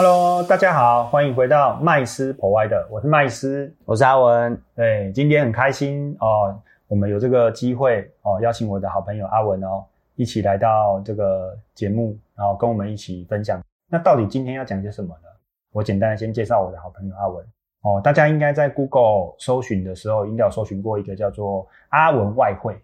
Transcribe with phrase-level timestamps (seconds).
[0.00, 4.56] Hello，大家好，欢迎回到麦斯 Provider，我是麦斯，我是阿文。
[4.76, 6.56] 对，今天很开心哦，
[6.86, 13.60] 我们有这个机会哦，邀请我的好朋友阿文哦，一起来到这个节目，然后跟我们一起分享。
[13.90, 15.28] 那到底今天要讲些什么呢？
[15.72, 17.44] 我简单的先介绍我的好朋友阿文
[17.82, 22.80] 哦，大家应该在 Google 搜寻的时候，应该有搜寻过一个叫做阿文外汇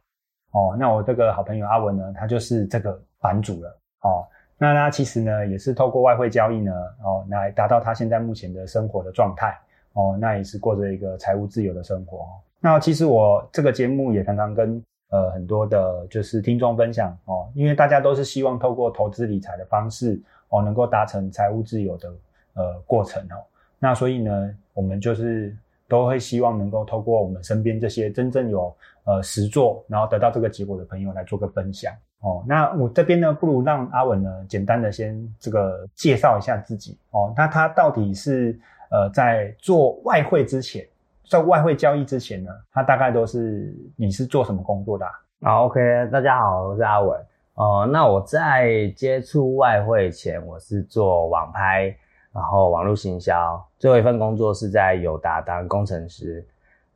[0.51, 0.75] 哦。
[0.77, 4.27] 那我这个好朋友阿文呢，他就是这个版主了哦。
[4.57, 6.73] 那他其实呢，也是透过外汇交易呢，
[7.03, 9.59] 哦，来达到他现在目前的生活的状态，
[9.95, 12.27] 哦，那也是过着一个财务自由的生活。
[12.61, 22.13] 那其实我这个节目也常常跟呃很多的，就是听众分享哦，因为大家都是希望透过投资理财的方式，哦，能够达成财务自由的
[22.55, 23.43] 呃过程哦。
[23.79, 25.55] 那所以呢，我们就是
[25.89, 28.75] 都会希望能够透过我们身边这些真正有
[29.05, 31.93] 呃实做，然后得到这个结果的朋友来做个分享。
[32.25, 37.35] 哦，那我这边呢，不如让阿文呢，简单的先这个介绍一下自己哦。
[37.37, 38.59] 那他到底是
[38.91, 40.87] 呃，在做外汇之前，
[41.29, 45.07] 在外汇交易之前呢，他大概都是你是做什么工作的？
[45.43, 47.21] 好，OK，大家好，我是阿文。
[47.57, 51.95] 哦，那我在接触外汇前，我是做网拍，
[52.33, 56.43] 然后网络行销，最后一份工作是在友达当工程师。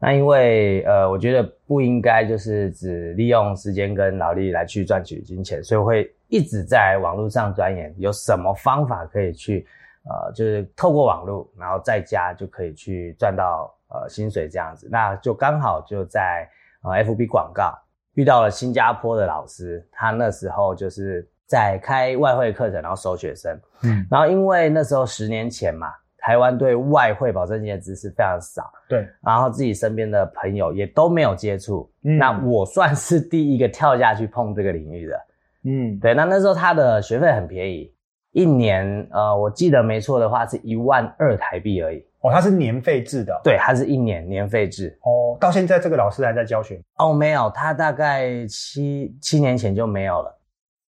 [0.00, 9.66] 那因为呃，我觉得不应该就是只利用时间跟劳力来去赚取金钱，所以我会一直在网络上钻研有什么方法可以去
[10.04, 14.88] 呃，就是透过网络，然后在家就可以去赚到呃薪水这样子。
[14.88, 16.48] 那就刚好就在
[16.82, 17.76] 呃 FB 广告
[18.14, 23.60] 遇到了新加坡的老师，他那时候就是在开外汇课程，然后收学生。
[23.82, 25.88] 嗯，然后因为那时候十年前嘛。
[26.29, 35.21] 台湾对外汇保证金的知识非常少，对，然后自己身边的朋友也都没有接触，那我算是第一个跳下去碰这个领域的，
[35.65, 37.91] 嗯，对，那那时候他的学费很便宜，
[38.33, 50.38] 一年，呃，我记得没错的话是一万二台币而已，哦，他是年费制的，对，他是一年年费制，哦，到现在这个老师还在教学，哦，没有，他大概七七年前就没有了，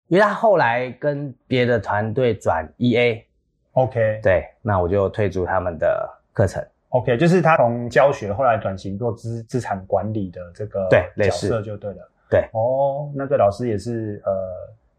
[0.08, 3.22] 因为他后来跟别的团队转 EA。
[3.80, 6.62] OK，对，那我就退出他们的课程。
[6.90, 12.10] OK，就是他从教学后来转型做资资产管理的这个对角色就对了。
[12.28, 14.32] 对，哦，那个老师也是呃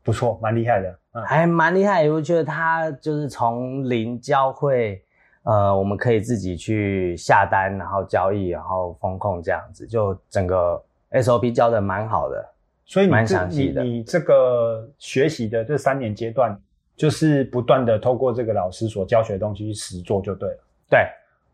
[0.01, 2.09] 不错，蛮厉害的，还蛮厉害。
[2.09, 5.03] 我觉得他就是从零教会，
[5.43, 10.81] 呃，我们可以自己去下单，然后交易，然后风控这样子，就整个
[11.11, 12.49] SOP 教的蛮好的，
[12.85, 13.83] 所以蛮详细的。
[13.83, 16.57] 你这个学习的这三年阶段。
[16.95, 20.57] 就是不断的透过这个老师所教学的东西去实做就对了。
[20.89, 20.99] 对，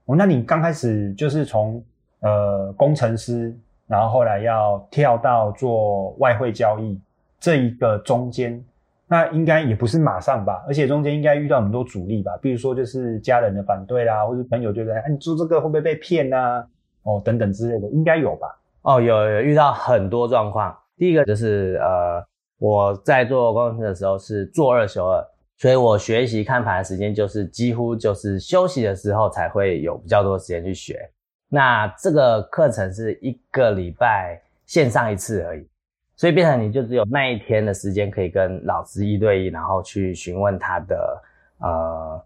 [0.06, 1.84] 哦，那你刚开始就是从
[2.22, 3.56] 呃工程师，
[3.88, 7.00] 然后后来要跳到做外汇交易
[7.40, 8.64] 这一个中间，
[9.08, 10.66] 那应该也不是马上吧？
[10.68, 12.38] 而且中间应该遇到很多阻力吧？
[12.42, 16.66] 比如说就是家人的反对啦，或者朋友觉得哎你做这个会不会被骗呐？
[17.03, 18.47] 哦等等之类的，应该有吧？
[18.81, 20.78] 哦，有有遇到很多状况。
[20.97, 22.26] 第一个就是呃
[22.57, 25.23] 我在做工程师的时候是做二休二。
[25.59, 31.09] 所以我学习看盘的时间就是几乎就是休息的时候才会有比较多的时间去学。
[31.50, 35.67] 那这个课程是一个礼拜线上一次而已，
[36.16, 41.23] 所以变成你就只有那一天的时间可以跟老师一对一，然后去询问他的
[41.59, 42.25] 呃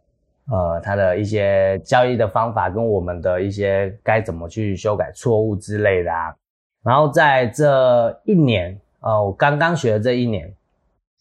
[0.51, 6.35] 呃他的一些交易的方法，跟我们的一些该怎么去修改错误之类的啊。
[6.83, 10.51] 然后在这一年，呃，我刚刚学的这一年。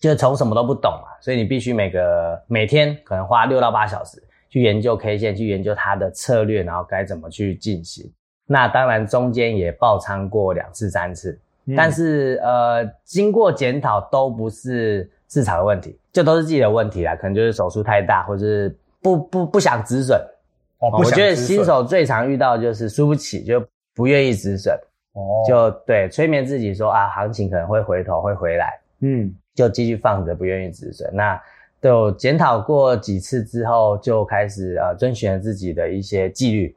[0.01, 4.17] 就从什么都不懂啊，所以你必须每个每天可能花六到八小时
[4.49, 8.11] 去研究 K 线，去研究它的策略，然后该怎么去进行。
[8.47, 11.39] 那当然中间也爆仓过两次三次，
[11.77, 20.19] 但是呃经过检讨都不是市场的问题，这都是自己的问题啦，可能就是手术太大，或者是不不不想止损。
[20.79, 23.62] 哦，我觉得新手最常遇到就是输不起，就
[23.94, 24.75] 不愿意止损。
[25.12, 28.81] 哦，就对，催眠自己说啊，行情可能会回头会回来。
[29.01, 29.35] 嗯。
[29.53, 31.11] 就继续放着，不愿意止损。
[31.12, 31.39] 那
[31.81, 36.75] 都检讨过几次之后，就开始呃遵循自己的一些纪律。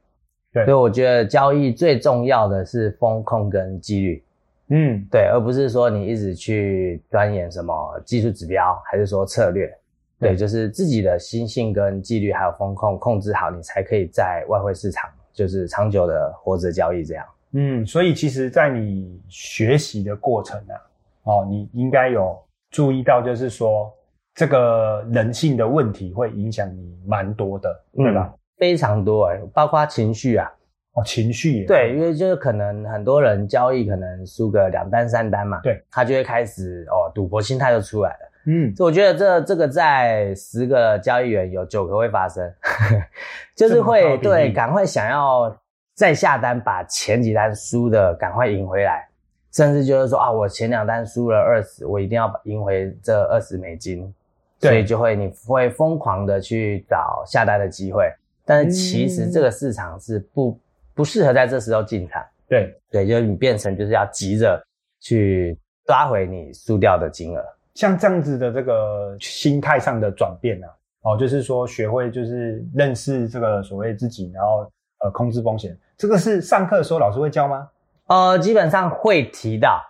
[0.52, 4.24] 对，所以我觉得交易最重要的是风控跟纪律。
[4.70, 9.72] 嗯，对，而不是说你一直去钻研什么技术指标，还是说策略。
[10.20, 17.26] 对，就是自己的心性跟纪律还有风控控制好，你才可以在外汇市场就是长久的活着交易这样。
[17.54, 20.76] 嗯，所以其实，在你学习的过程啊，
[21.24, 22.38] 哦，你应该有。
[22.72, 23.94] 注意到，就是说，
[24.34, 28.34] 这个人性的问题会影响你蛮多的，对吧？
[28.58, 30.52] 非常多哎，包括情绪啊，
[30.94, 42.52] 哦，情绪也，对，因为就是可能很多人交易可能输个两单三单嘛，对，他就会开始哦，赌博心态就出来了，嗯，所以我觉得这这个在十个交易员有九个会发生，
[43.56, 45.56] 就是会对赶快想要
[45.95, 49.07] 再下单把前几单输的赶快赢回来，
[49.51, 54.13] 甚至就是说啊，我前两单输了二十，我一定要把赢回这二十美金，
[54.60, 54.72] 对。
[54.72, 58.12] 所以就会你会疯狂的去找下单的机会，
[58.44, 60.60] 但是其实这个市场是不
[60.95, 62.24] 不适合在这时候进场。
[62.48, 64.62] 对，对，就是你变成就是要急着
[65.00, 67.44] 去抓回你输掉的金额。
[67.75, 70.68] 像这样子的这个心态上的转变啊，
[71.01, 74.69] 哦，就是说学会就是认识这个所谓自己，然后
[75.04, 77.68] 呃控制风险，这个是上课的时候老师会教吗？
[78.08, 79.82] 呃，基本上会提到，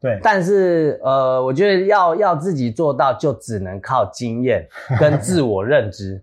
[0.00, 4.66] 对，但是呃，我觉得要要自己做到，就只能靠经验
[4.98, 6.22] 跟自我认知。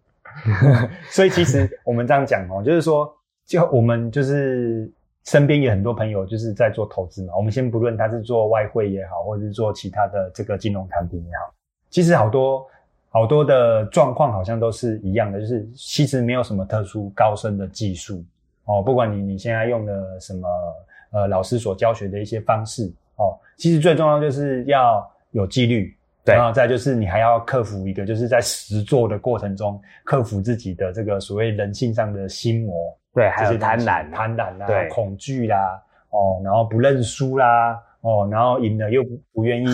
[1.11, 3.13] 所以其实我们这样讲哦，就是说，
[3.45, 4.89] 就我们就是
[5.25, 7.33] 身边有很多朋友就是在做投资嘛。
[7.35, 11.53] 我们先不论他是做外汇也好，或者是做其他的这个金融产品也好，
[11.89, 12.65] 其实好多
[13.13, 18.23] 好多的状况好像都是一样的，就是其实没有什么特殊高深的技术
[18.65, 18.81] 哦。
[18.81, 20.47] 不管你你现在用的什么
[21.11, 25.95] 呃老师所教学的一些方式哦，其实最重要就是要有纪律。
[26.23, 35.81] 然后再就是你还要克服一个，就是在实做的过程中克服自己的这个所谓人性上的心魔，对，还有这些东西贪婪，贪婪啦、对恐惧啦，
[36.11, 39.67] 哦，然后不认输啦，哦，然后赢了又不不愿意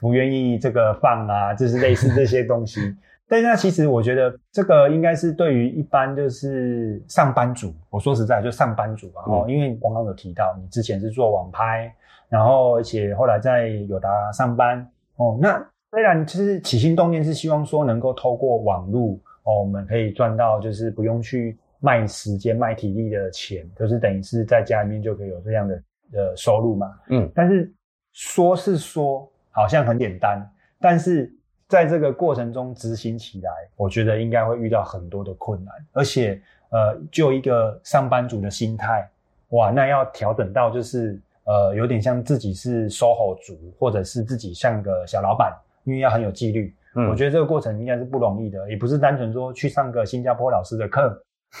[0.00, 2.80] 不愿意这个放啊，就是类似这些东西。
[3.28, 11.94] 但是那其实我觉得这个应该是对于一般就是上班族，我说实在就上班族啊，哦，因为你刚刚有提到你之前是做网拍，
[12.28, 14.84] 然后而且后来在友达上班，
[15.16, 19.12] 哦，那虽然其实起心动念是希望说能够透过网络
[19.44, 25.80] 哦，我们可以赚到就是不用去卖时间、卖体力的钱，就是等于是在家里面就可以有这样的
[26.12, 26.92] 呃收入嘛。
[27.08, 27.72] 嗯，但是
[28.12, 30.48] 说是说好像很简单，
[30.80, 31.32] 但是
[31.68, 36.40] 在这个过程中执行起来，我觉得应该会遇到很多的困难，而且
[36.70, 39.08] 呃，就一个上班族的心态，
[39.50, 45.52] 哇，那要调整到就是呃，有点像自己是 SOHO 族，或者是自己像个小老板，
[45.84, 46.74] 因为要很有纪律。
[46.94, 47.08] 嗯。
[47.08, 51.08] 我觉得这个过程应该是不容易的，也不是单纯说去上个新加坡老师的课，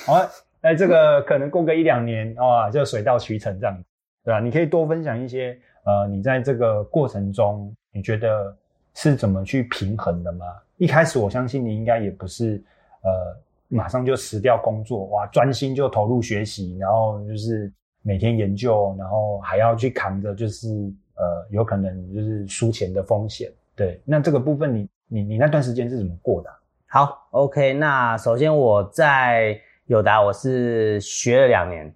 [0.06, 0.28] 哦，
[0.60, 3.84] 那，这个可能过个一两年，哇、就水到渠成这样，
[4.30, 8.56] 对吧、你可以多分享一些，呃，你在这个过程中，你觉得
[8.94, 10.46] 是怎么去平衡的吗？
[10.76, 12.62] 一开始我相信你应该也不是，
[13.02, 13.36] 呃，
[13.66, 17.72] 马上就辞掉工作，哇，专心就投入学习，然后就是
[18.02, 20.68] 每天研究，然后还要去扛着就是
[21.16, 23.50] 呃，有可能就是输钱的风险。
[23.74, 26.50] 对，那这个部分你你你那段时间是怎么过的、
[26.86, 27.72] 好，OK。
[27.72, 31.92] 那首先我在友达我是学了两年，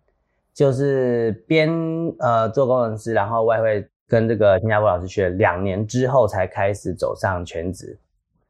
[0.55, 1.69] 就是边
[2.21, 7.99] 呃做工程师，然后外汇跟这个新加坡老师学了两年之后，才开始走上全职。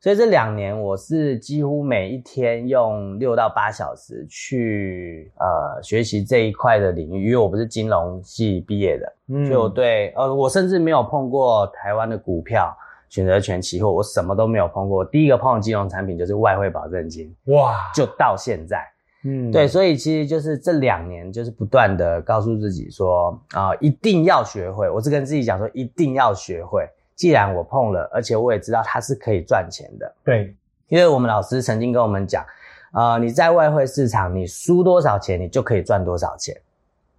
[0.00, 12.70] 所以这两年我是几乎每一天用六到八小时去呃学习这一块的领域，因为我不是金融系毕业的，嗯所以我对呃我甚至没有碰过台湾的股票、
[13.08, 15.02] 选择权、期货，我什么都没有碰过。
[15.02, 18.86] 第一个碰的金融产品就是外汇保证金，哇，就到现在。
[19.24, 24.88] 嗯对，所以其实就是这两年，就是不断的告诉自己说啊、一定要学会。
[24.90, 26.86] 我是跟自己讲说，一定要学会。
[27.14, 30.54] 既然我碰了，而且我也知道它是可以赚钱的，对，
[30.88, 32.44] 因为我们老师曾经跟我们讲，
[32.92, 36.56] 呃，你在外汇市场，你输多少钱，你就可以赚多少钱。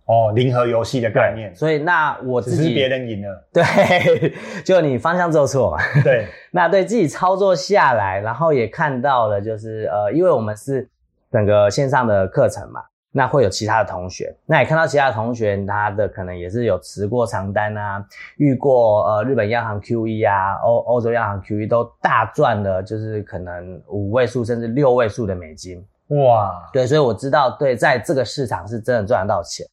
[0.05, 4.33] 哦，零和游戏的概念，所以那我自己只是别人赢了，对，
[4.63, 5.77] 就你方向做错嘛。
[6.03, 10.87] 对， 那对自己操作下来，然后也看到了，就是呃，因为我们是
[11.35, 18.01] 整个线上的课程嘛，那会有其他的同学，那也看到其他的同学，他的可能也是有持过长单啊，
[18.37, 25.85] 遇过呃日本央行 QE 啊，欧欧洲央行 QE 都大赚了，就是可能五位数甚至六位数的美金。
[26.07, 29.67] 哇，对，所以我知道，对，在这个市场是真的赚得到钱。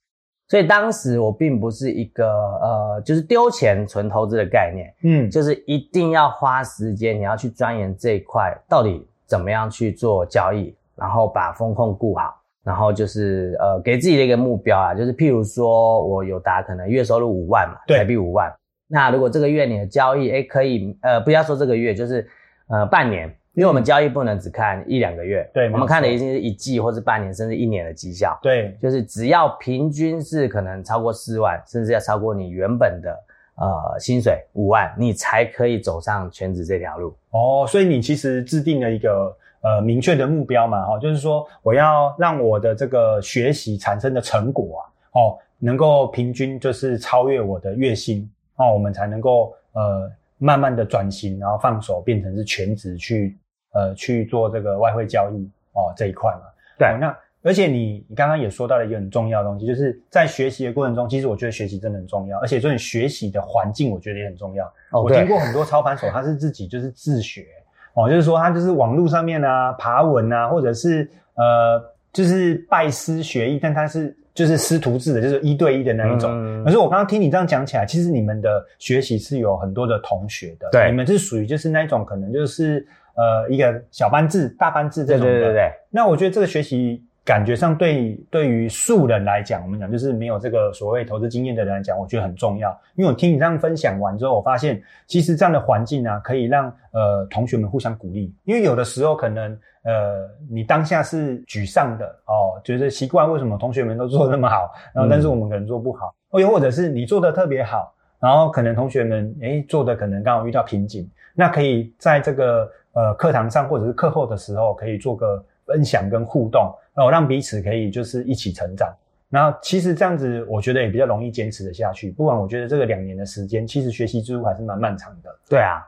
[0.48, 12.34] 所以当时我并不是一个呃，就是丢钱纯投资的概念，嗯，就是一定要花时间，你要去钻研这一块到底怎么样去做交易，然后把风控顾好，
[12.64, 18.52] 然后就是呃给自己的一个目标啊，就是譬如说我有达可能月收入五万嘛，台币五万，
[18.88, 22.28] 那如果这个月你的交易诶可以呃不要说这个月，就是
[22.68, 33.10] 呃半年，因为我们交易不能只看一两个月，对我们看的一定是一季或是半年甚至一年的绩效，对，就是只要平均是可能超过四万，甚至要超过你原本的
[33.56, 37.14] 呃薪水五万，你才可以走上全职这条路。
[37.30, 53.38] 哦，所以你其实制定了一个呃明确的目标嘛，哈、就是说我要让我的这个学习产生的成果啊，哦，能够平均就是超越我的月薪，哦，我们才能够呃慢慢的转型，然后放手变成是全职去
[53.72, 56.42] 呃去做这个外汇交易哦这一块嘛。
[56.78, 64.64] 对哦那而且你你刚刚也说到了一个很重要的东西，就是在学习的过程中，其实我觉得学习真的很重要，而且这种学习的环境我觉得也很重要。
[64.90, 67.46] 哦我听过很多操盘手，他是自己就是自学
[67.94, 71.82] 哦，就是说他就是网络上面啊爬文啊，或者是呃
[72.12, 76.30] 就是拜师学艺，但他是就是师徒制的，就是一对一的那一种。
[76.32, 85.32] 嗯可是我刚刚听你这样讲起来，其实你们的学习是有很多的同学的，对你们是属于就是那一种可能就是呃一个小班制、大班制这种的。
[85.32, 92.70] 对对对，那我觉得这个学习感觉上对对于素人来讲，我们讲就是没有这个所谓投资经验的人来讲，我觉得很重要。
[92.96, 98.34] 因为我听你这样分享完之后，我发现其实这样的环境啊，可以让呃同学们互相鼓励。
[98.44, 118.92] 因为有的时候可能呃你当下是沮丧的哦，觉得奇怪为什么同学们都做那么好，然后但是我们可能做不好，或又或者是你做的特别好，然后可能同学们诶做的可能刚好遇到瓶颈，那可以在这个呃课堂上或者是课后的时候，可以做个分享跟互动，然后让彼此可以就是一起成长。
[119.30, 122.10] 然后其实这样子，我觉得也比较容易坚持的下去。
[122.10, 125.34] 不管我觉得这个两年的时间，其实学习之路还是蛮漫长的。
[125.48, 125.80] 对啊，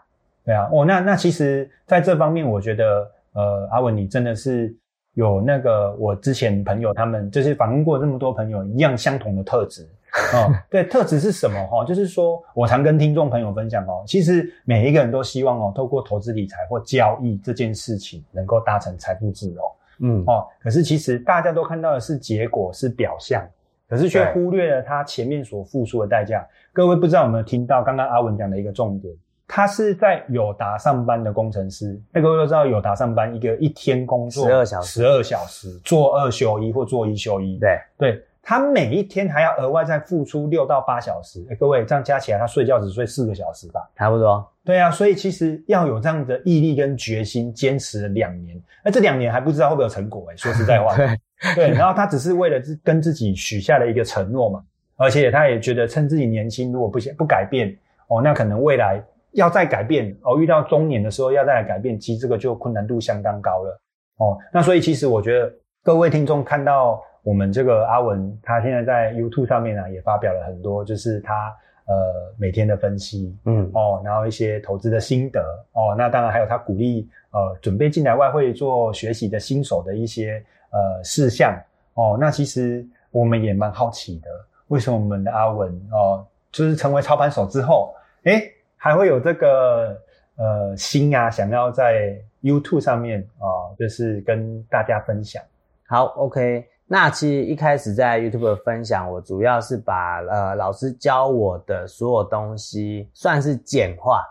[0.44, 4.74] 对啊，哦，那那其实在这方面，我觉得呃，阿文你真的是
[5.12, 9.86] 有那个我之前朋友他们就是访问过这么多朋友一样相同的特质。
[10.32, 11.66] 哦， 对，特质是什么？
[11.66, 19.60] 哈、就是说我常跟听众朋友分享哦，其实每一个人都希望哦，透过投资理财或交易这件事情，能够达成财富自由。
[20.00, 23.46] 嗯，哦，可是其实大家都看到的是结果，是表象，
[23.88, 26.46] 可是却忽略了他前面所付出的代价。
[26.72, 29.14] 各位不知道有没有听到刚刚阿文讲的一个重点？
[29.46, 35.00] 他是在友达上班的工程师，那各位都知道友达上班一个一天工作十二小时。
[35.00, 41.44] 十二小时，做二休一或做一休一，对，对他每一天还要额外再付出六到八小时。
[41.50, 43.80] 哎，各位这样加起来，他睡觉只睡四个小时吧？
[43.96, 44.46] 差不多。
[44.62, 51.18] 对啊，所以其实要有这样的毅力跟决心，坚持了两年，那这两年还不知道会不会有成果哎、说实在话， 对，
[51.54, 54.62] 对，然后他只是为了自跟自己许下了一个承诺嘛，
[54.96, 57.76] 而且他也觉得趁自己年轻，如果不不改变
[58.08, 63.80] 哦，那可能未来要再改变哦，遇到中年的时候要再来改变，其实这个就困难度相当高了
[64.18, 64.38] 哦。
[64.52, 71.52] 那所以其实我觉得各位听众看到我们这个阿文，他现在在 YouTube 上面呢、也发表了很多，就是他
[71.86, 71.94] 呃
[72.36, 75.40] 每天的分析，嗯，哦，然后一些投资的心得
[75.72, 81.58] 哦，那当然还有他鼓励呃准备进来外汇做学习的新手的一些呃事项
[81.94, 82.16] 哦。
[82.20, 84.28] 那其实我们也蛮好奇的，
[84.68, 89.98] 为什么我们的阿文哦，就是成为操盘手之后，诶，还会有这个
[90.36, 95.42] 呃心啊，想要在 YouTube 上面啊、就是跟大家分享。
[95.86, 96.66] 好，OK。
[96.86, 104.22] 那其实一开始在 YouTube 的分享，我主要是把呃老师教我的所有东西算是简化，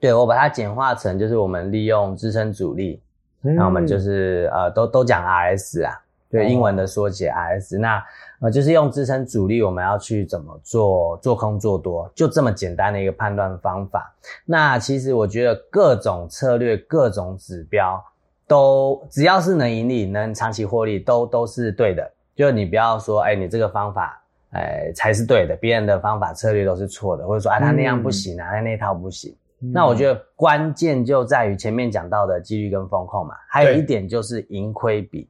[0.00, 3.00] 对我把它简化成就是我们利用支撑阻力，
[3.40, 7.78] 那我们就是呃都都讲 RS 啊，对哦英文的缩写 RS。
[7.78, 8.02] 那
[8.40, 14.12] 呃就是用支撑阻力，我们要去怎么做做空做多，就这么简单的一个判断方法。
[14.44, 18.04] 那其实我觉得各种策略、各种指标
[18.50, 22.10] 都只要是能盈利、能长期获利，都都是对的。
[22.34, 29.32] 就是你不要说，哎，你这个方法，哎才是对的，别人的方法策略都是错的，或者说啊他那样不行啊，他那套不行。
[29.72, 35.28] 那我觉得得关键就在于前面讲到的纪律跟风控嘛，还有一点就是盈亏比。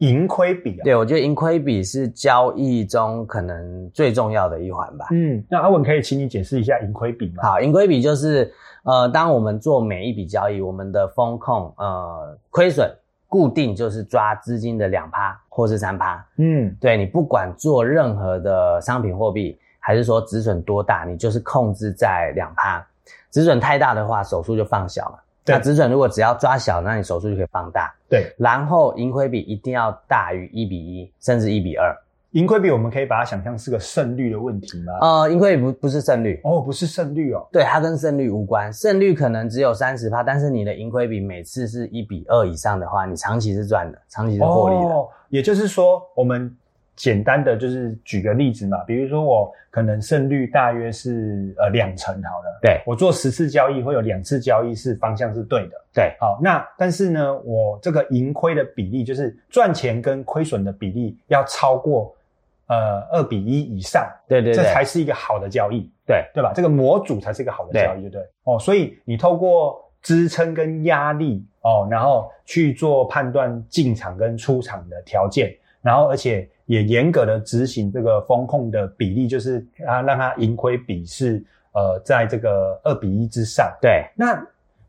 [0.00, 5.06] 盈亏比啊，对我觉得盈亏比是交易中可能最重要的一环吧。
[5.12, 7.42] 嗯，那阿文可以请你解释一下盈亏比吗？
[7.42, 8.50] 好，盈亏比就是
[8.82, 12.90] 呃，当我们做每一笔交易，我们的风控呃亏损
[13.28, 16.26] 固定就是抓资金的两趴或是三趴。
[16.38, 22.84] 嗯，对你不管做任何的商品货币，还是说止损多大，你就是控制在两趴。
[23.30, 25.18] 止损太大的话，手数就放小嘛。
[25.44, 27.92] 对那止损如果只要抓小，那你手数就可以放大。
[28.08, 31.96] 对，然后盈亏比一定要大于一比一，甚至一比二。
[32.32, 34.92] 盈亏比我们可以把它想象是个胜率的问题吗？
[35.00, 37.44] 呃，盈亏比不不是胜率，哦，不是胜率哦。
[37.50, 38.72] 对，它跟胜率无关。
[38.72, 44.94] 胜率可能只有三十趴，但是你的盈亏比每次是一比二以上的话，你长期是赚的，长期是获利的。
[44.94, 46.56] 哦，也就是说，我们
[47.00, 55.70] 简单的就是举个例子嘛，比如说我可能胜率大约是呃两成好了，对我做十次交易会有两次交易是方向是对的。
[55.94, 62.14] 对好，那但是呢，我这个盈亏的比例，就是赚钱跟亏损的比例要超过
[62.66, 65.90] 呃二比一以上，对对对这才是一个好的交易。
[66.06, 66.52] 对对吧？
[66.54, 68.22] 这个模组才是一个好的交易，对不对？
[68.44, 83.76] 哦，所以你透过支撑跟压力哦，然后去做判断进场跟出场的条件，然后而且也严格的执行这个风控的比例，就是啊让它盈亏比是呃，在这个二比一之上。
[83.82, 84.40] 对，那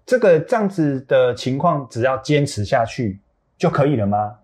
[0.05, 3.19] 这个这样子的情况，只要坚持下去
[3.57, 4.35] 就可以了吗？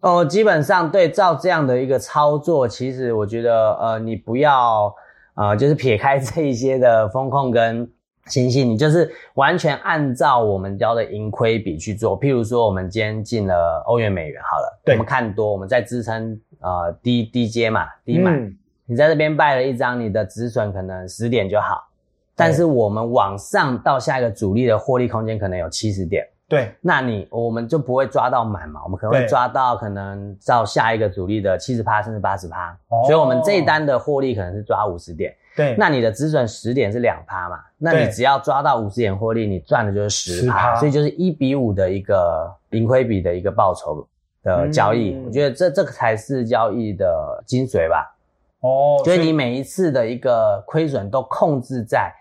[0.00, 4.94] 哦，基本上对，照这样的一个操作，其实我觉得，呃，你不要，
[5.32, 7.90] 呃，就是撇开这一些的风控跟。
[8.26, 12.18] 星星，你就是完全按照我们教的盈亏比去做。
[12.20, 18.38] 譬如说，我们今天进了欧元美元，好了，我们看多，我们在支撑呃低低阶嘛，低买。
[18.86, 21.88] 你在这边败了一张，你的止损可能十点就好，
[22.34, 26.26] 但是我们往上到下一个主力的获利空间可能有七十点。
[26.48, 32.76] 对，那你我们就不会抓到满嘛，我们可能会抓到可能到下一个主力的七十趴甚至八十趴，
[33.06, 35.34] 所以我们这一单的获利可能是抓五十点。
[35.56, 37.58] 对，那你的止损十点是两趴嘛？
[37.78, 44.06] 那你只要抓到五十点获利，你赚的就是十趴，所以就是一比五的一个盈亏比的一个报酬
[44.42, 45.18] 的交易。
[45.24, 48.16] 我觉得这这个才是交易的精髓吧。
[48.60, 52.12] 哦，所以你每一次的一个亏损都控制在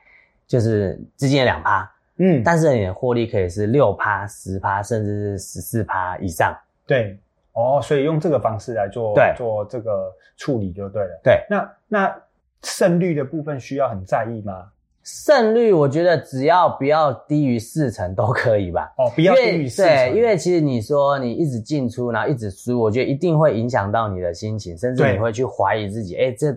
[0.47, 6.57] 就是资金的两趴，嗯，但是你的获利可以是六趴、十趴，甚至是十四趴以上。
[6.85, 7.17] 对，
[7.53, 11.19] 哦，所以用这个方式来做做这个处理就对了。
[11.23, 12.21] 对，那那。
[12.63, 14.69] 胜率的部分需要很在意吗？
[15.03, 18.93] 胜率我觉得只要不要低于四成都可以吧。
[18.97, 19.91] 哦，不要低于四成。
[19.91, 26.15] 对，因为其实你说你一直进出，然后一直输，我觉得一定会影响到你的心情，甚至你会去怀疑自己。
[26.15, 26.55] 哎，这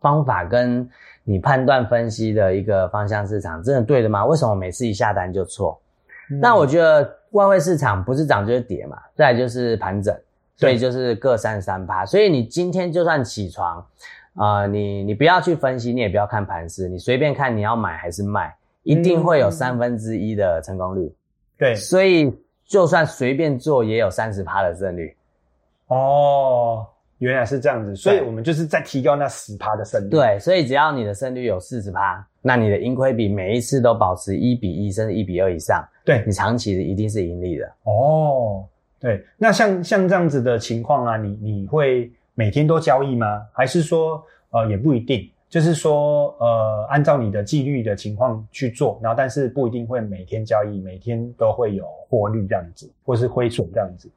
[0.00, 0.88] 方法跟
[1.22, 4.26] 你判断分析的一个方向市场真的对的吗？
[4.26, 5.80] 为什么每次一下单就错？
[6.40, 10.16] 那我觉得外汇市场不是涨就是跌嘛，再就是盘整，
[10.56, 12.04] 所以就是各三三趴。
[12.04, 13.86] 所以你今天就算起床。
[14.34, 21.14] 啊，你你不要去分析，你也不要看盘势，你随便看你要买还是卖，一定会有三分之一的成功率。
[21.56, 22.36] 对，所以
[22.66, 25.14] 就算随便做，也有三十趴的胜率。
[25.86, 26.84] 哦，
[27.18, 30.08] 原来是这样子，所以我们就是在提高那十趴的胜率。
[30.08, 37.72] 对，所以只要你的胜率有四十趴，那你的盈亏比每一次都保持一比一，甚至一比二以上，对你长期的一定是盈利的。
[37.84, 38.64] 哦，
[38.98, 42.10] 对，那像像这样子的情况啊，你你会。
[42.34, 43.42] 每天都交易吗？
[43.52, 45.30] 还是说，呃，也不一定。
[45.48, 54.10] 就是说，呃，按照你的纪律的情况去做，然后但是不一定会每天交易，每天都会有获利这样子，或是亏损这样子。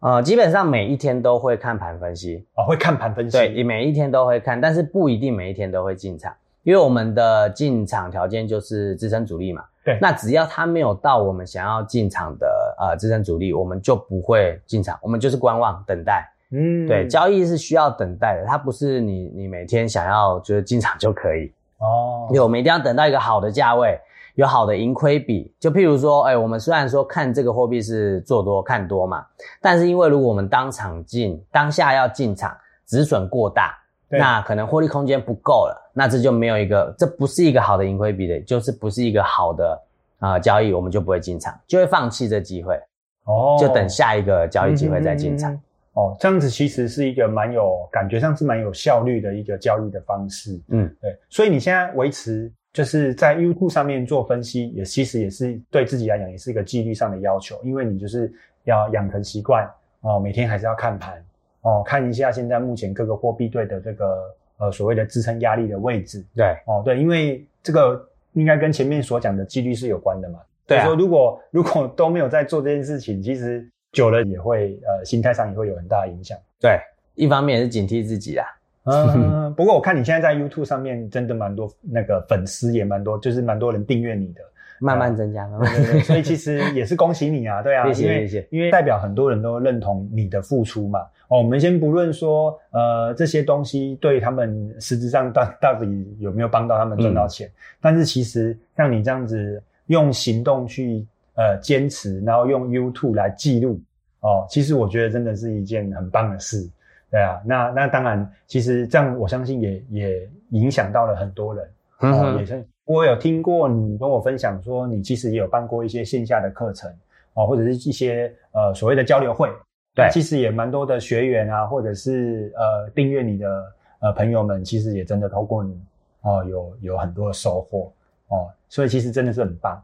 [0.00, 3.38] 呃，基本上每一天都会看盘分析哦，会看盘分析。
[3.38, 9.62] 对，每一天都会看，但是不一定每一天都会进场，因为我们的进场条件就是支撑主力嘛。
[9.84, 16.28] 对，那只要它没有到我们想要进场的呃支撑主力，我们就不会进场，我们就是观望等待。
[16.52, 22.28] 嗯，对，交易是需要等待的，它不是你你每天想要就是进场就可以哦。
[22.30, 23.98] 有，我们一定要等到一个好的价位，
[24.34, 25.50] 有好的盈亏比。
[25.58, 29.24] 就譬如说，哎，我们虽然说看这个货币是做多看多嘛，
[29.62, 32.54] 但是因为如果我们当场进，当下要进场，
[32.86, 33.74] 止损过大，
[34.08, 39.82] 那可能获利空间不够了，那这就没有一个，这不是一个好的盈亏比的，就是不是一个好的
[40.18, 42.78] 啊交易，我们就不会进场，就会放弃这机会
[43.24, 45.58] 哦，就等下一个交易机会再进场。
[45.94, 50.58] 哦，这样子其实是一个蛮有感觉上是蛮有效率的一个交易的方式。
[50.68, 51.14] 嗯，对。
[51.28, 58.32] 所以你现在维持就是在 YouTube 上面做分析，也其实也是对自己来讲也是一个纪律上的要求，因为你就是
[58.64, 59.68] 要养成习惯
[60.00, 61.22] 哦，每天还是要看盘
[61.60, 66.24] 哦，看一下现在目前各个货币对的这个呃所谓的支撑压力的位置。
[66.34, 68.02] 对，哦对，因为这个
[68.32, 70.38] 应该跟前面所讲的纪律是有关的嘛。
[70.66, 70.86] 对啊。
[70.86, 73.68] 说如果如果都没有在做这件事情，其实。
[73.92, 76.36] 久了也会呃，心态上也会有很大的影响。
[76.58, 76.80] 对，
[77.14, 78.46] 一方面也是警惕自己啊。
[78.84, 84.40] 嗯， 不过我看你现在在 YouTube 上面真的蛮多那个粉丝也蛮多，就是蛮多人订阅你的，
[84.80, 85.46] 慢慢增加。
[85.46, 91.00] 对对对，所以其实也是恭喜你啊，对啊，谢谢谢谢，因为代表很多人都认同你的付出嘛。
[91.28, 97.48] 哦，我们先不论说呃这些东西对他们实质上到到底有没有帮到他们赚到钱，
[97.80, 101.06] 但是其实像你这样子用行动去。
[101.34, 103.80] 呃，坚持，然后用 YouTube 来记录。
[104.20, 106.68] 哦，其实我觉得真的是一件很棒的事，
[107.10, 111.68] 对啊，那那当然，其实这样我相信也也影响到了很多人，
[111.98, 116.92] 哦，也是我有听过你跟我分享说，你其实也有办过一些线下的课程。
[117.34, 119.48] 哦，或者是一些呃所谓的交流会，
[119.94, 125.80] 对，其实也蛮多的学员啊，或者是呃订阅你的呃朋友们，其实也真的透过你
[126.20, 127.90] 哦，有有很多的收获。
[128.28, 129.82] 哦，所以其实真的是很棒。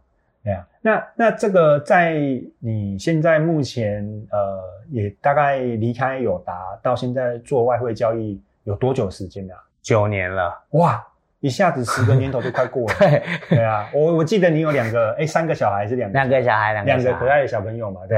[0.49, 2.19] 对啊，那那这个在
[2.59, 4.59] 你现在目前呃，
[4.89, 9.55] 也大概离开友达到现在做外汇交易有多久时间了？
[9.83, 11.07] 九年了，哇，
[11.41, 12.95] 一下子十个年头都快过了。
[12.99, 18.17] 对对啊，我我记得你有两个，哎，三个小孩是两两个小孩，两两个可爱的小朋友嘛，对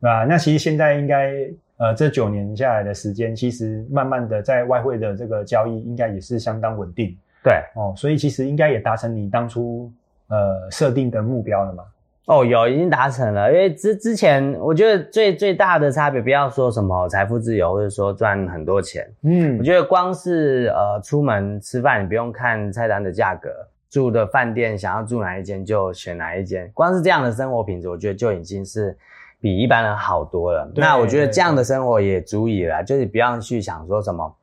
[0.00, 0.10] 吧？
[0.10, 1.32] 啊，那其实现在应该
[1.76, 7.16] 呃，这九年下来的时间，其实慢慢的在外汇的这个交易应该也是相当稳定。
[7.44, 9.92] 对，哦，所以其实应该也达成你当初
[10.28, 11.84] 呃设定的目标了吗。
[12.26, 23.48] 哦，有已经达成了，因为之之前我觉得最最大的差别，不要说什么财富自由，或者说赚很多钱，嗯我觉得光是呃出门吃饭，你不用看菜单的价格，
[23.88, 28.94] 住的饭店想要住哪一间就选哪一间，光是这样的生活品质，我觉得就已经是
[29.40, 30.70] 比一般人好多了。
[30.74, 34.36] 那我觉得对这样的生活也足以了，就是不要去想说什么。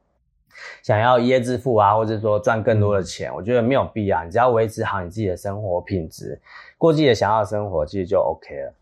[0.84, 4.24] 想要一夜致富啊，或者说赚更多的钱，我觉得没有必要。
[4.24, 6.40] 你只要维持好你自己的生活品质，
[6.78, 8.74] 过自己的想要的生活，其实就 OK 了。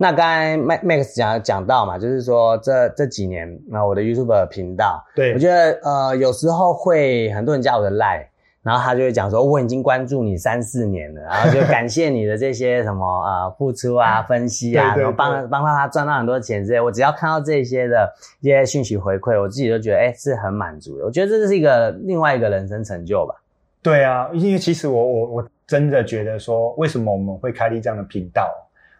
[0.00, 8.26] 那刚才 Max Max 讲讲到嘛，就是说这这几年那我的 YouTube 频道，对我觉得呃有时候会很多人加我的 Line，
[8.62, 16.80] 然后他就会讲说我已经关注你三四年了，然后就感谢你的这些什么呃付出啊、分析啊， 然后帮帮到他赚到很多钱之类。
[16.80, 21.04] 我只要看到这些的一些讯息回馈，我自己就觉得哎是很满足的。
[21.04, 23.34] 我觉得这是一个另外一个人生成就吧。
[23.80, 28.52] 对啊，因为其实我我我真的觉得说，为什么我们会开立这样的频道？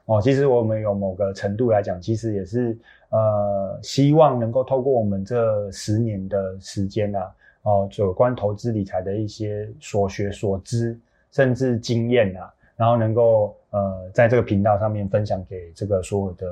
[0.06, 2.74] 哦，其实我们有某个程度来讲，其实也是
[3.10, 7.30] 呃，希望能够透过我们这十年的时间啊，
[7.62, 10.98] 哦，有关投资理财的一些所学所知，
[11.32, 16.46] 甚至经验啊，然后能够呃，在这个频道上面分享给这个所有的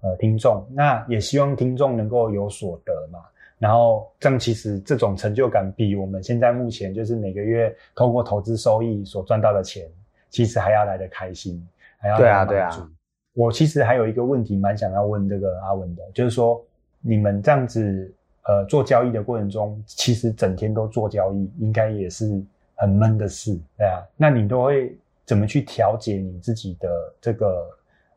[0.00, 0.66] 呃听众。
[0.72, 3.20] 那也希望听众能够有所得嘛。
[3.58, 9.84] 然后这样其实这种成就感比我们现在目前就是每个月通过投资收益所赚到的钱，
[10.30, 11.60] 其实还要来得开心，
[11.98, 12.92] 还要来对啊对啊得满足。
[13.34, 16.64] 我其实还有一个问题蛮想要问这个阿文的，就是说
[17.00, 18.12] 你们这样子
[18.48, 22.42] 呃做交易的过程中，其实整天都做交易，应该也是
[22.74, 24.02] 很闷的事，对啊？
[24.16, 26.88] 那你都会怎么去调节你自己的
[27.20, 27.66] 这个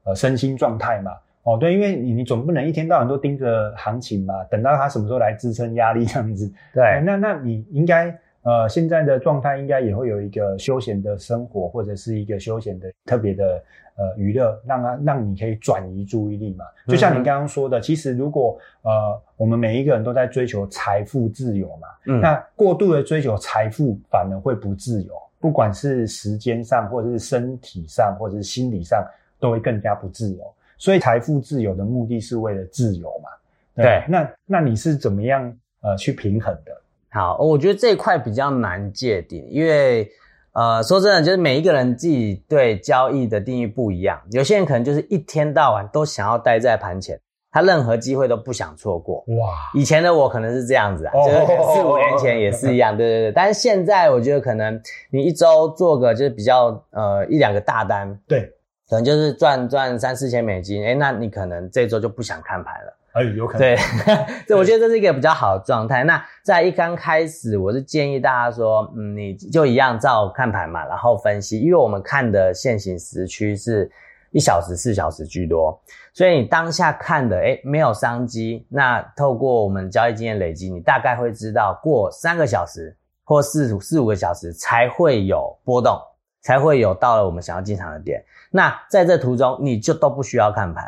[0.06, 1.12] 呃身心状态嘛？
[1.44, 6.52] 哦，对，因为你你总不能一天到晚都盯着行情嘛，等到它什么时候来支撑压力这样子。
[6.74, 13.64] 对，那那你应该呃现在的状态应该也会有一个休闲的生活，或者是一个休闲的特别的
[13.96, 16.66] 呃娱乐，让它让你可以转移注意力嘛。
[16.88, 29.06] 就像你刚刚说的，其实如果呃我们每一个人都在追求财富自由嘛，嗯那过度的追求财富反而会不自由，不管是时间上，或者是身体上，或者是心理上，
[29.40, 30.54] 都会更加不自由。
[30.78, 33.30] 所以财富自由的目的是为了自由嘛？
[33.76, 36.81] 对那那你是怎么样呃去平衡的？
[37.12, 40.10] 好，我觉得这一块比较难界定，因为
[40.54, 44.22] 呃，说真的，就是每一个人自己对交易的定义不一样。
[44.32, 47.20] 有些人可能就是一天到晚都想要待在盘前，
[47.52, 49.24] 他任何机会都不想错过。
[49.28, 53.32] 哇，以前的我可能是这样子啊，哦就是四五年前也是一样，对对对。
[53.34, 58.42] 但是现在我觉得可能你一周做个就是比较呃一两个大单，对，
[58.90, 62.98] 可能就是赚赚三四千美金，哎，那你可能这周就不想看盘了。
[63.14, 63.78] 哎，有可能，对，
[64.48, 66.04] 这我觉得这是一个比较好的状态。
[66.06, 73.92] 那在一刚开始，我是建议大家说，嗯，你就一样照看盘嘛，然后分析，因为我们看的现行时区是
[74.32, 75.78] 一小时、四小时居多，
[76.14, 78.66] 所以你当下看的，哎，没有商机。
[78.70, 82.96] 那透过我们交易经验累积，你大概会知道，过三个小时
[83.26, 86.00] 或四五四五个小时才会有波动，
[86.42, 88.24] 才会有到了我们想要进场的点。
[88.52, 90.86] 那在这途中，你就都不需要看盘。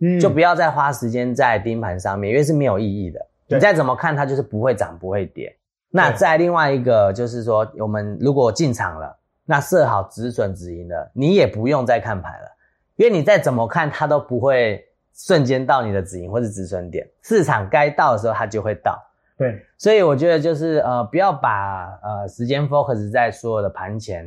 [0.00, 3.26] 嗯就不要再花时间在盯盘上面，因为是没有意义的。
[3.48, 5.56] 你再怎么看，它就是不会涨不会跌。
[5.90, 12.50] 那对再另外一个就是说，我们如果进场了，那设好止损止盈了，你也不用再看盘了，
[12.96, 17.08] 因为你再怎么看，它都不会瞬间到你的止盈或是止损点。
[17.22, 19.00] 市场该到的时候，它就会到。
[19.38, 24.26] 对，所以我觉得就是呃，不要把呃时间 focus 在所有的盘前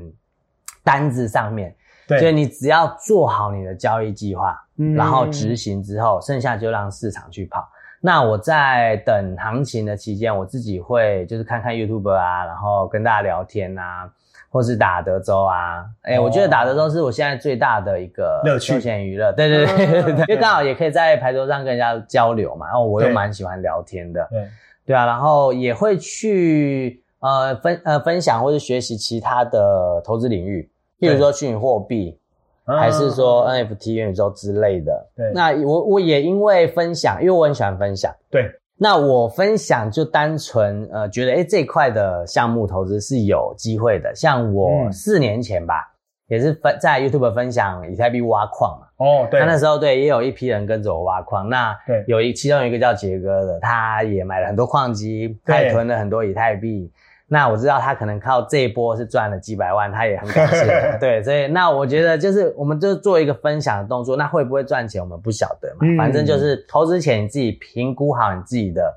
[0.84, 1.76] 单子上面，
[2.10, 4.96] 对，所以你只要做好你的交易计划，嗯。
[4.96, 7.66] 然后执行之后，剩下就让市场去跑。
[8.02, 14.10] 那我在等行情的期间，我自己会就是看看 YouTube 啊，然后跟大家聊天啊，
[14.50, 15.86] 或是打德州啊。
[16.04, 16.24] 哎、哦。
[16.24, 18.74] 我觉得打德州是我现在最大的一个乐趣。
[18.74, 19.34] 休闲娱乐。
[19.34, 23.14] 对对对对对，因为刚好也可以在牌桌上跟人家交流嘛，然后我又对。
[23.14, 24.26] 蛮喜欢聊天的。
[24.32, 24.48] 对，
[24.86, 32.18] 对啊，然后也会去呃分呃分享或者学习其他的投资领域，譬如说虚拟货币，
[32.66, 34.94] 还是说 NFT 元宇宙之类的。
[35.16, 44.14] 嗯对那我我也因为分享，因为我很喜欢分享，对，那我分享就单纯呃觉得诶这一块的项目投资是有机会的。
[44.14, 45.94] 像我嗯四年前吧，
[46.28, 48.88] 也是分在 YouTube 分享以太币挖矿嘛。
[48.98, 51.48] 哦，对那，那时候对，也有一批人跟着我挖矿。
[51.50, 56.92] 那对有一其中有一个叫杰哥的，他也买了很多矿机，他也囤了很多以太币。
[57.32, 60.66] 那我知道他可能靠这一波是赚了几百万，他也很感谢。
[61.00, 68.94] 对，所以那我觉得就是我们就做一个分享的动作，那会不会赚钱我们不晓得嘛，嗯反正就是投资前你自己评估好你自己的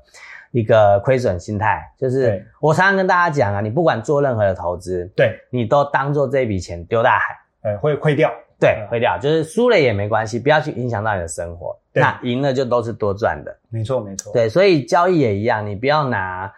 [0.51, 8.31] 一个亏损心态，就是我常常跟大家讲啊，你不管做任何的投资，对，你都当做这笔钱丢大海，呃，会亏掉。
[8.59, 11.77] 对嗯，会掉，就是输了也没关系，不要去影响到你的生活。
[11.91, 13.53] 对那赢了就都是多赚的。
[13.69, 14.31] 没错，没错。
[14.31, 16.49] 对，所以交易也一样，你不要拿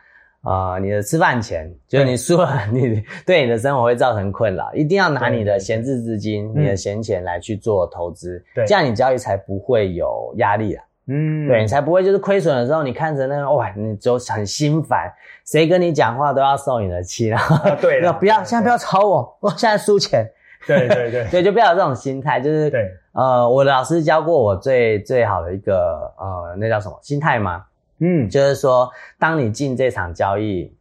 [0.45, 8.65] 呃你的吃饭钱，就是你输了，你对你的生活会造成困扰，一定要拿你的闲置资金、嗯你的闲钱来去做投资，对。
[8.65, 10.83] 这样你交易才不会有压力啊。
[11.07, 15.11] 嗯，对你才不会就是亏损的时候，你看着那个哇，你就很心烦，
[15.45, 20.27] 谁跟你讲话都要受你的气，然后啊对啦 不要现在不要吵我，我现在输钱，
[20.65, 21.27] 对对对。
[21.29, 27.63] 对，就不要有这种心态，就是对，呃，我的老师教过我最最好的一个呃，那叫什么心态吗？
[27.99, 30.71] 嗯，就是说，当你进这场交易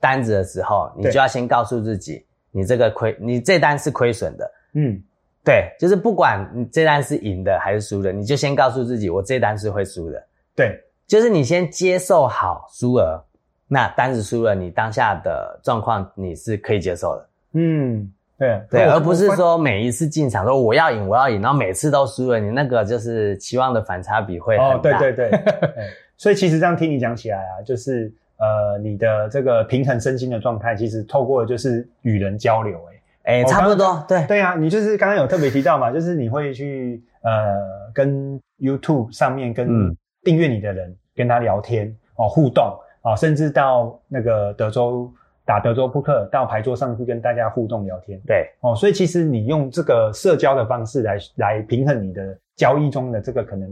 [0.00, 4.50] 单子的时候，你就要先告诉自己，你这个亏，你这单是亏损的。
[4.74, 5.00] 嗯，
[5.44, 10.22] 对，就是不管你这单是赢的还是输的，你就先告诉自己，我这单是会输的。
[10.56, 13.22] 对，就是你先接受好输额，
[13.68, 17.28] 那单子输了，你当下的状况你是可以接受的。
[17.52, 24.74] 嗯，对对，而不是说每一次进场说我要赢，我要赢，然后每次都输了，你那个就是期望的反差比会很大。
[24.74, 25.70] 哦，对对对，对
[26.22, 32.78] 所以其实这样听你讲起来啊，就是呃，你的这个平衡身心的状态，其实透过就是与人交流、
[33.24, 34.24] 欸，哎，我差不多，对。
[34.26, 37.56] 对啊，你就是刚刚有特别提到嘛，就是你会去呃
[37.92, 39.96] 跟 YouTube 上面跟嗯。
[40.24, 45.12] 订阅你的人跟他聊天哦，互动哦，甚至到那个德州
[45.44, 48.20] 打德州扑克，到牌桌上去跟大家互动聊天。
[48.24, 48.48] 对。
[48.60, 53.68] 哦，所以其实你用这个社交的方式来来平衡你的交易中的这个可能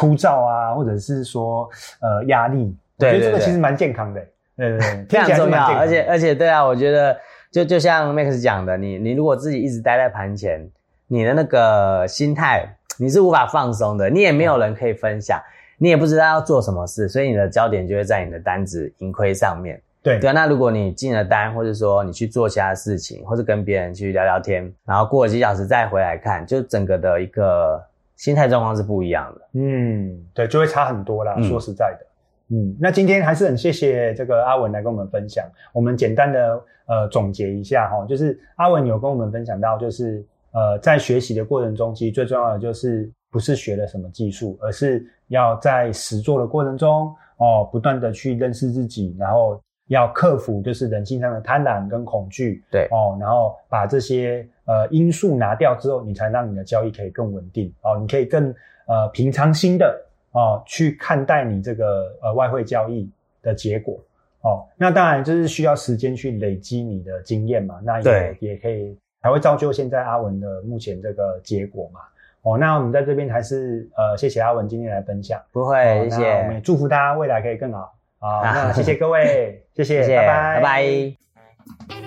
[0.00, 1.68] 枯燥啊，或者是说
[2.00, 4.20] 呃压力，对我觉得这个其实蛮健康的，
[4.56, 7.14] 对对对， 非常重要，而且而且对啊，我觉得
[7.50, 10.66] 就就像 Max 讲的，你你如果自己一直待在盘前，
[11.06, 15.38] 你的那个心态你是无法放松的，你也没有人可以分享，
[15.76, 19.78] 你也不知道要做什么事，所以你的焦点就会在你的单子盈亏上面。
[20.02, 20.18] 对。
[20.18, 27.82] 对啊，那如果你进了单，或者说你去做其他事情，或者跟别人去聊聊天，然后过了几小时再回来看，就整个的一个
[28.20, 29.48] 心态状况是不一样的。
[29.54, 31.36] 嗯，对，就会差很多啦。
[31.38, 32.06] 嗯说实在的，
[32.54, 35.42] 嗯，那今天还是很谢谢这个阿文来跟我们分享。
[35.72, 49.58] 我们简单的呃总结一下哈，就是阿文有跟我们分享到，就是呃在学习的过程中，其实最重要的就是不是学了什么技术，而是要在实做的过程中哦，不断的去认识自己，然后
[49.90, 58.54] 要克服就是人性上的贪婪跟恐惧，对哦，然后把这些呃因素拿掉之后，你才让你的交易可以更稳定哦，你可以更
[58.86, 60.00] 呃平常心的
[60.30, 63.10] 哦去看待你这个呃外汇交易
[63.42, 63.98] 的结果
[64.42, 64.64] 哦。
[64.76, 72.00] 那当然就是需要时间去累积你的经验嘛，那也对也可以才会造就现在阿文的目前这个结果嘛。
[72.42, 77.92] 哦，那我们在这边还是呃谢谢阿文今天来分享，不会，哦谢谢我们也，祝福大家未来可以更好。
[78.20, 81.99] 好，那谢谢各位， 谢谢，谢谢，拜拜，拜拜